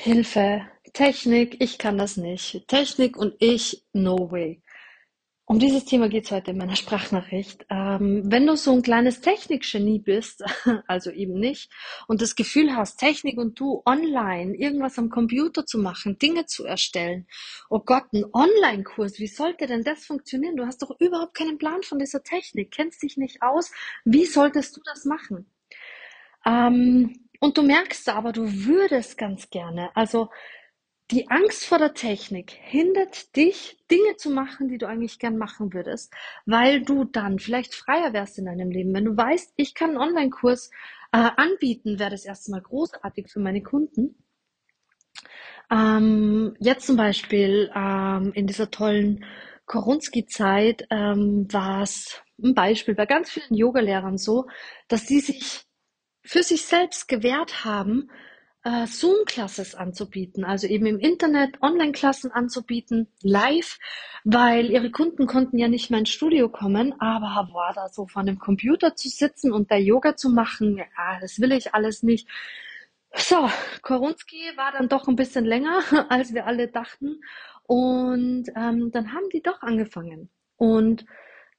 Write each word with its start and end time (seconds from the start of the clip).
Hilfe, 0.00 0.62
Technik, 0.92 1.56
ich 1.60 1.76
kann 1.76 1.98
das 1.98 2.16
nicht. 2.16 2.68
Technik 2.68 3.16
und 3.16 3.34
ich, 3.40 3.84
no 3.92 4.30
way. 4.30 4.62
Um 5.44 5.58
dieses 5.58 5.86
Thema 5.86 6.08
geht's 6.08 6.30
heute 6.30 6.52
in 6.52 6.56
meiner 6.56 6.76
Sprachnachricht. 6.82 7.66
Ähm, 7.68 8.22
wenn 8.26 8.46
du 8.46 8.56
so 8.56 8.72
ein 8.72 8.82
kleines 8.82 9.22
Technikgenie 9.22 9.98
bist, 9.98 10.44
also 10.86 11.10
eben 11.10 11.40
nicht, 11.40 11.72
und 12.06 12.22
das 12.22 12.36
Gefühl 12.36 12.76
hast, 12.76 12.98
Technik 12.98 13.38
und 13.38 13.58
du 13.58 13.82
online 13.86 14.54
irgendwas 14.54 15.00
am 15.00 15.10
Computer 15.10 15.66
zu 15.66 15.80
machen, 15.80 16.16
Dinge 16.16 16.46
zu 16.46 16.64
erstellen, 16.64 17.26
oh 17.68 17.80
Gott, 17.80 18.04
ein 18.12 18.24
Online-Kurs, 18.32 19.18
wie 19.18 19.26
sollte 19.26 19.66
denn 19.66 19.82
das 19.82 20.06
funktionieren? 20.06 20.54
Du 20.54 20.64
hast 20.64 20.80
doch 20.80 20.94
überhaupt 21.00 21.34
keinen 21.34 21.58
Plan 21.58 21.82
von 21.82 21.98
dieser 21.98 22.22
Technik, 22.22 22.70
kennst 22.70 23.02
dich 23.02 23.16
nicht 23.16 23.42
aus, 23.42 23.72
wie 24.04 24.26
solltest 24.26 24.76
du 24.76 24.80
das 24.84 25.04
machen? 25.04 25.50
Ähm, 26.46 27.27
und 27.40 27.56
du 27.56 27.62
merkst 27.62 28.08
aber, 28.08 28.32
du 28.32 28.42
würdest 28.66 29.18
ganz 29.18 29.50
gerne, 29.50 29.90
also 29.94 30.28
die 31.10 31.30
Angst 31.30 31.64
vor 31.64 31.78
der 31.78 31.94
Technik 31.94 32.50
hindert 32.50 33.34
dich, 33.34 33.78
Dinge 33.90 34.16
zu 34.16 34.30
machen, 34.30 34.68
die 34.68 34.76
du 34.76 34.86
eigentlich 34.86 35.18
gern 35.18 35.38
machen 35.38 35.72
würdest, 35.72 36.12
weil 36.44 36.82
du 36.82 37.04
dann 37.04 37.38
vielleicht 37.38 37.74
freier 37.74 38.12
wärst 38.12 38.38
in 38.38 38.44
deinem 38.44 38.70
Leben. 38.70 38.92
Wenn 38.92 39.06
du 39.06 39.16
weißt, 39.16 39.54
ich 39.56 39.74
kann 39.74 39.90
einen 39.90 40.00
Online-Kurs 40.00 40.70
äh, 41.12 41.30
anbieten, 41.36 41.98
wäre 41.98 42.10
das 42.10 42.26
erstmal 42.26 42.60
großartig 42.60 43.28
für 43.32 43.40
meine 43.40 43.62
Kunden. 43.62 44.22
Ähm, 45.70 46.54
jetzt 46.58 46.86
zum 46.86 46.96
Beispiel 46.96 47.70
ähm, 47.74 48.32
in 48.34 48.46
dieser 48.46 48.70
tollen 48.70 49.24
Koronski-Zeit 49.64 50.86
ähm, 50.90 51.46
war 51.50 51.82
es 51.82 52.22
ein 52.42 52.54
Beispiel 52.54 52.94
bei 52.94 53.06
ganz 53.06 53.30
vielen 53.30 53.54
Yogalehrern 53.54 54.18
so, 54.18 54.46
dass 54.88 55.06
sie 55.06 55.20
sich 55.20 55.67
für 56.28 56.42
sich 56.42 56.66
selbst 56.66 57.08
gewährt 57.08 57.64
haben, 57.64 58.10
äh, 58.62 58.86
Zoom-Classes 58.86 59.74
anzubieten, 59.74 60.44
also 60.44 60.66
eben 60.66 60.84
im 60.84 60.98
Internet 60.98 61.62
Online-Klassen 61.62 62.30
anzubieten, 62.30 63.08
live, 63.22 63.78
weil 64.24 64.70
ihre 64.70 64.90
Kunden 64.90 65.26
konnten 65.26 65.56
ja 65.56 65.68
nicht 65.68 65.88
mehr 65.88 66.00
ins 66.00 66.10
Studio 66.10 66.50
kommen, 66.50 66.92
aber 67.00 67.48
war 67.54 67.72
da 67.74 67.88
so 67.88 68.06
vor 68.06 68.24
dem 68.24 68.38
Computer 68.38 68.94
zu 68.94 69.08
sitzen 69.08 69.52
und 69.52 69.70
da 69.70 69.76
Yoga 69.76 70.16
zu 70.16 70.28
machen, 70.28 70.76
ja, 70.76 71.18
das 71.22 71.40
will 71.40 71.52
ich 71.52 71.74
alles 71.74 72.02
nicht. 72.02 72.28
So, 73.14 73.48
Korunski 73.80 74.52
war 74.56 74.72
dann 74.72 74.90
doch 74.90 75.08
ein 75.08 75.16
bisschen 75.16 75.46
länger, 75.46 75.80
als 76.10 76.34
wir 76.34 76.46
alle 76.46 76.68
dachten. 76.68 77.22
Und 77.62 78.48
ähm, 78.54 78.90
dann 78.92 79.14
haben 79.14 79.30
die 79.32 79.42
doch 79.42 79.62
angefangen. 79.62 80.28
Und 80.56 81.06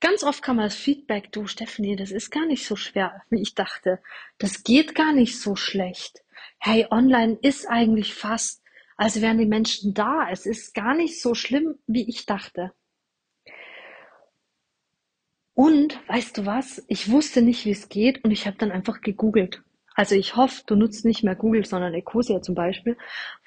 ganz 0.00 0.22
oft 0.22 0.42
kam 0.42 0.58
das 0.58 0.74
Feedback, 0.74 1.32
du 1.32 1.46
Stephanie, 1.46 1.96
das 1.96 2.10
ist 2.10 2.30
gar 2.30 2.46
nicht 2.46 2.66
so 2.66 2.76
schwer, 2.76 3.22
wie 3.30 3.42
ich 3.42 3.54
dachte. 3.54 4.00
Das 4.38 4.62
geht 4.62 4.94
gar 4.94 5.12
nicht 5.12 5.40
so 5.40 5.56
schlecht 5.56 6.22
hey, 6.58 6.86
online 6.90 7.38
ist 7.42 7.66
eigentlich 7.66 8.14
fast, 8.14 8.62
als 8.96 9.20
wären 9.20 9.38
die 9.38 9.46
Menschen 9.46 9.94
da. 9.94 10.28
Es 10.30 10.46
ist 10.46 10.74
gar 10.74 10.94
nicht 10.94 11.20
so 11.22 11.34
schlimm, 11.34 11.76
wie 11.86 12.08
ich 12.08 12.26
dachte. 12.26 12.72
Und 15.54 15.98
weißt 16.08 16.38
du 16.38 16.46
was? 16.46 16.84
Ich 16.88 17.10
wusste 17.10 17.42
nicht, 17.42 17.64
wie 17.64 17.72
es 17.72 17.88
geht 17.88 18.24
und 18.24 18.30
ich 18.30 18.46
habe 18.46 18.56
dann 18.58 18.70
einfach 18.70 19.00
gegoogelt. 19.00 19.62
Also 19.94 20.14
ich 20.14 20.36
hoffe, 20.36 20.62
du 20.66 20.76
nutzt 20.76 21.04
nicht 21.04 21.24
mehr 21.24 21.34
Google, 21.34 21.64
sondern 21.64 21.94
Ecosia 21.94 22.40
zum 22.40 22.54
Beispiel, 22.54 22.96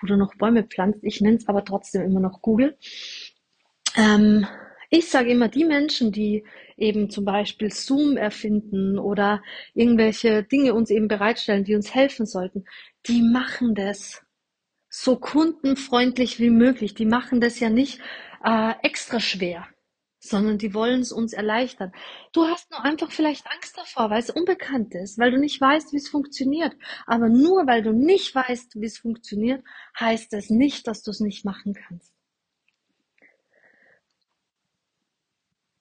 wo 0.01 0.07
du 0.07 0.17
noch 0.17 0.35
Bäume 0.35 0.63
pflanzt. 0.63 0.99
Ich 1.03 1.21
nenne 1.21 1.37
es 1.37 1.47
aber 1.47 1.63
trotzdem 1.63 2.01
immer 2.01 2.19
noch 2.19 2.41
Google. 2.41 2.77
Ähm, 3.95 4.45
ich 4.93 5.09
sage 5.09 5.31
immer, 5.31 5.47
die 5.47 5.63
Menschen, 5.63 6.11
die 6.11 6.45
eben 6.75 7.09
zum 7.09 7.23
Beispiel 7.23 7.71
Zoom 7.71 8.17
erfinden 8.17 8.99
oder 8.99 9.41
irgendwelche 9.73 10.43
Dinge 10.43 10.73
uns 10.73 10.89
eben 10.89 11.07
bereitstellen, 11.07 11.63
die 11.63 11.75
uns 11.75 11.95
helfen 11.95 12.25
sollten, 12.25 12.65
die 13.07 13.21
machen 13.21 13.73
das 13.73 14.21
so 14.89 15.15
kundenfreundlich 15.15 16.39
wie 16.39 16.49
möglich. 16.49 16.93
Die 16.93 17.05
machen 17.05 17.39
das 17.39 17.61
ja 17.61 17.69
nicht 17.69 18.01
äh, 18.43 18.73
extra 18.83 19.21
schwer, 19.21 19.65
sondern 20.19 20.57
die 20.57 20.73
wollen 20.73 20.99
es 20.99 21.13
uns 21.13 21.31
erleichtern. 21.31 21.93
Du 22.33 22.43
hast 22.47 22.69
nur 22.69 22.83
einfach 22.83 23.11
vielleicht 23.11 23.47
Angst 23.47 23.77
davor, 23.77 24.09
weil 24.09 24.19
es 24.19 24.29
unbekannt 24.29 24.93
ist, 24.93 25.17
weil 25.17 25.31
du 25.31 25.39
nicht 25.39 25.61
weißt, 25.61 25.93
wie 25.93 25.97
es 25.97 26.09
funktioniert. 26.09 26.75
Aber 27.07 27.29
nur 27.29 27.65
weil 27.65 27.81
du 27.81 27.93
nicht 27.93 28.35
weißt, 28.35 28.75
wie 28.75 28.87
es 28.87 28.97
funktioniert, 28.97 29.63
heißt 29.97 30.33
es 30.33 30.49
nicht, 30.49 30.85
dass 30.85 31.01
du 31.01 31.11
es 31.11 31.21
nicht 31.21 31.45
machen 31.45 31.75
kannst. 31.75 32.11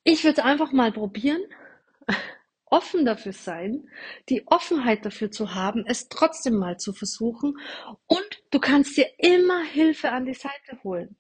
Ich 0.05 0.25
würde 0.25 0.41
es 0.41 0.45
einfach 0.45 0.73
mal 0.73 0.93
probieren 0.93 1.43
offen 2.67 3.05
dafür 3.05 3.33
sein, 3.33 3.89
die 4.29 4.47
Offenheit 4.47 5.05
dafür 5.05 5.31
zu 5.31 5.55
haben, 5.55 5.85
es 5.87 6.09
trotzdem 6.09 6.55
mal 6.55 6.79
zu 6.79 6.93
versuchen 6.93 7.59
und 8.07 8.43
du 8.51 8.61
kannst 8.61 8.97
dir 8.97 9.09
immer 9.19 9.63
Hilfe 9.63 10.11
an 10.11 10.25
die 10.25 10.35
Seite 10.35 10.83
holen. 10.85 11.17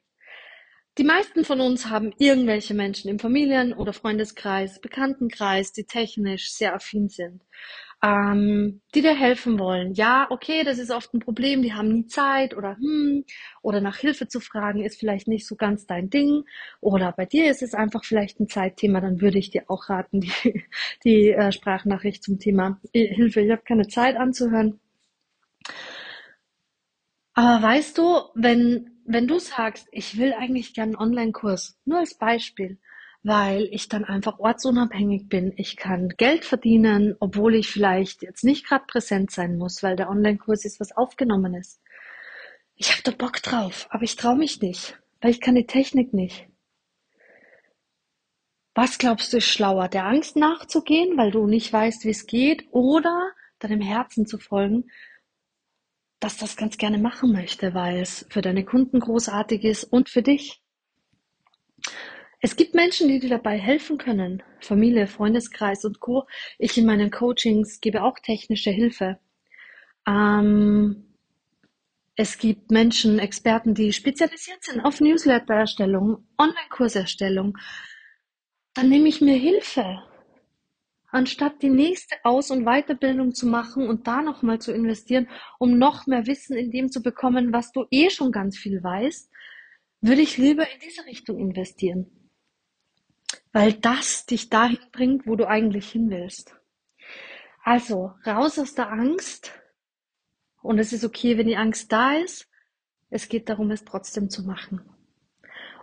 Die 0.98 1.04
meisten 1.04 1.44
von 1.44 1.60
uns 1.60 1.86
haben 1.86 2.12
irgendwelche 2.18 2.74
Menschen 2.74 3.10
im 3.10 3.18
Familien- 3.18 3.72
oder 3.72 3.92
Freundeskreis, 3.92 4.80
Bekanntenkreis, 4.80 5.72
die 5.72 5.84
technisch 5.84 6.52
sehr 6.52 6.74
affin 6.74 7.08
sind 7.08 7.42
ähm, 8.02 8.80
die 8.94 9.02
dir 9.02 9.14
helfen 9.14 9.58
wollen. 9.58 9.92
Ja, 9.94 10.26
okay, 10.30 10.64
das 10.64 10.78
ist 10.78 10.90
oft 10.90 11.12
ein 11.12 11.20
Problem, 11.20 11.62
die 11.62 11.74
haben 11.74 11.88
nie 11.88 12.06
Zeit 12.06 12.56
oder 12.56 12.76
hm, 12.76 13.24
oder 13.62 13.80
nach 13.80 13.96
Hilfe 13.96 14.26
zu 14.26 14.40
fragen 14.40 14.82
ist 14.82 14.98
vielleicht 14.98 15.28
nicht 15.28 15.46
so 15.46 15.54
ganz 15.56 15.86
dein 15.86 16.08
Ding 16.08 16.44
oder 16.80 17.12
bei 17.12 17.26
dir 17.26 17.50
ist 17.50 17.62
es 17.62 17.74
einfach 17.74 18.04
vielleicht 18.04 18.40
ein 18.40 18.48
Zeitthema, 18.48 19.00
dann 19.00 19.20
würde 19.20 19.38
ich 19.38 19.50
dir 19.50 19.64
auch 19.68 19.88
raten, 19.90 20.20
die, 20.20 20.32
die 21.04 21.30
äh, 21.30 21.52
Sprachnachricht 21.52 22.24
zum 22.24 22.38
Thema 22.38 22.80
Hilfe, 22.94 23.42
ich 23.42 23.50
habe 23.50 23.62
keine 23.62 23.86
Zeit 23.86 24.16
anzuhören. 24.16 24.80
Aber 27.34 27.62
weißt 27.62 27.96
du, 27.98 28.20
wenn, 28.34 28.90
wenn 29.04 29.26
du 29.26 29.38
sagst, 29.38 29.88
ich 29.92 30.18
will 30.18 30.32
eigentlich 30.32 30.74
gerne 30.74 30.92
einen 30.92 31.10
Online-Kurs, 31.10 31.78
nur 31.84 31.98
als 31.98 32.16
Beispiel, 32.16 32.78
weil 33.22 33.68
ich 33.70 33.88
dann 33.88 34.04
einfach 34.04 34.38
ortsunabhängig 34.38 35.28
bin. 35.28 35.52
Ich 35.56 35.76
kann 35.76 36.08
Geld 36.16 36.44
verdienen, 36.44 37.16
obwohl 37.20 37.54
ich 37.54 37.68
vielleicht 37.68 38.22
jetzt 38.22 38.44
nicht 38.44 38.66
gerade 38.66 38.86
präsent 38.86 39.30
sein 39.30 39.56
muss, 39.58 39.82
weil 39.82 39.96
der 39.96 40.08
Online-Kurs 40.08 40.64
ist 40.64 40.80
was 40.80 40.96
Aufgenommenes. 40.96 41.80
Ich 42.76 42.92
habe 42.92 43.02
da 43.02 43.10
Bock 43.10 43.42
drauf, 43.42 43.86
aber 43.90 44.04
ich 44.04 44.16
traue 44.16 44.36
mich 44.36 44.60
nicht, 44.62 44.98
weil 45.20 45.32
ich 45.32 45.40
kann 45.40 45.54
die 45.54 45.66
Technik 45.66 46.14
nicht. 46.14 46.48
Was 48.74 48.96
glaubst 48.96 49.32
du 49.32 49.38
ist 49.38 49.48
schlauer, 49.48 49.88
der 49.88 50.06
Angst 50.06 50.36
nachzugehen, 50.36 51.18
weil 51.18 51.30
du 51.30 51.46
nicht 51.46 51.70
weißt, 51.72 52.04
wie 52.04 52.10
es 52.10 52.26
geht, 52.26 52.68
oder 52.70 53.32
deinem 53.58 53.82
Herzen 53.82 54.26
zu 54.26 54.38
folgen, 54.38 54.90
dass 56.20 56.38
das 56.38 56.56
ganz 56.56 56.78
gerne 56.78 56.98
machen 56.98 57.32
möchte, 57.32 57.74
weil 57.74 58.00
es 58.00 58.26
für 58.30 58.40
deine 58.40 58.64
Kunden 58.64 59.00
großartig 59.00 59.64
ist 59.64 59.84
und 59.84 60.08
für 60.08 60.22
dich? 60.22 60.59
Es 62.42 62.56
gibt 62.56 62.74
Menschen, 62.74 63.08
die 63.08 63.18
dir 63.18 63.28
dabei 63.28 63.58
helfen 63.58 63.98
können. 63.98 64.42
Familie, 64.60 65.06
Freundeskreis 65.06 65.84
und 65.84 66.00
Co. 66.00 66.26
Ich 66.58 66.76
in 66.78 66.86
meinen 66.86 67.10
Coachings 67.10 67.80
gebe 67.80 68.02
auch 68.02 68.18
technische 68.18 68.70
Hilfe. 68.70 69.18
Ähm, 70.06 71.04
es 72.16 72.38
gibt 72.38 72.70
Menschen, 72.70 73.18
Experten, 73.18 73.74
die 73.74 73.92
spezialisiert 73.92 74.64
sind 74.64 74.80
auf 74.80 75.00
Newsletter-Erstellung, 75.00 76.26
Online-Kurserstellung. 76.38 77.58
Dann 78.72 78.88
nehme 78.88 79.08
ich 79.08 79.20
mir 79.20 79.36
Hilfe. 79.36 80.02
Anstatt 81.10 81.60
die 81.60 81.68
nächste 81.70 82.14
Aus- 82.22 82.50
und 82.50 82.64
Weiterbildung 82.64 83.34
zu 83.34 83.46
machen 83.46 83.86
und 83.86 84.06
da 84.06 84.22
nochmal 84.22 84.60
zu 84.60 84.72
investieren, 84.72 85.28
um 85.58 85.76
noch 85.76 86.06
mehr 86.06 86.26
Wissen 86.26 86.56
in 86.56 86.70
dem 86.70 86.90
zu 86.90 87.02
bekommen, 87.02 87.52
was 87.52 87.72
du 87.72 87.84
eh 87.90 88.08
schon 88.08 88.32
ganz 88.32 88.56
viel 88.56 88.82
weißt, 88.82 89.30
würde 90.00 90.22
ich 90.22 90.38
lieber 90.38 90.62
in 90.62 90.78
diese 90.80 91.04
Richtung 91.04 91.38
investieren 91.38 92.10
weil 93.52 93.72
das 93.72 94.26
dich 94.26 94.48
dahin 94.48 94.78
bringt, 94.92 95.26
wo 95.26 95.36
du 95.36 95.48
eigentlich 95.48 95.90
hin 95.90 96.10
willst. 96.10 96.56
Also 97.62 98.12
raus 98.26 98.58
aus 98.58 98.74
der 98.74 98.90
Angst. 98.90 99.52
Und 100.62 100.78
es 100.78 100.92
ist 100.92 101.04
okay, 101.04 101.38
wenn 101.38 101.46
die 101.46 101.56
Angst 101.56 101.92
da 101.92 102.14
ist. 102.14 102.48
Es 103.10 103.28
geht 103.28 103.48
darum, 103.48 103.70
es 103.70 103.84
trotzdem 103.84 104.30
zu 104.30 104.44
machen. 104.44 104.82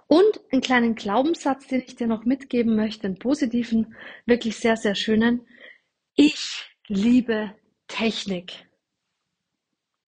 Und 0.07 0.39
einen 0.51 0.61
kleinen 0.61 0.95
Glaubenssatz, 0.95 1.67
den 1.67 1.81
ich 1.81 1.95
dir 1.95 2.07
noch 2.07 2.23
mitgeben 2.23 2.75
möchte, 2.75 3.07
einen 3.07 3.19
positiven, 3.19 3.95
wirklich 4.25 4.55
sehr, 4.57 4.77
sehr 4.77 4.95
schönen. 4.95 5.45
Ich 6.15 6.65
liebe 6.87 7.53
Technik. 7.87 8.66